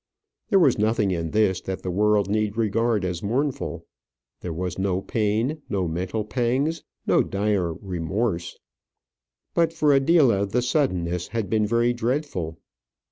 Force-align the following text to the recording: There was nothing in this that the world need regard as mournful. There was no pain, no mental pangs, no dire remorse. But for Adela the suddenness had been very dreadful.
There 0.49 0.57
was 0.57 0.79
nothing 0.79 1.11
in 1.11 1.29
this 1.29 1.61
that 1.61 1.83
the 1.83 1.91
world 1.91 2.27
need 2.27 2.57
regard 2.57 3.05
as 3.05 3.21
mournful. 3.21 3.85
There 4.39 4.51
was 4.51 4.79
no 4.79 4.99
pain, 4.99 5.61
no 5.69 5.87
mental 5.87 6.25
pangs, 6.25 6.81
no 7.05 7.21
dire 7.21 7.71
remorse. 7.75 8.57
But 9.53 9.71
for 9.71 9.93
Adela 9.93 10.47
the 10.47 10.63
suddenness 10.63 11.27
had 11.27 11.51
been 11.51 11.67
very 11.67 11.93
dreadful. 11.93 12.57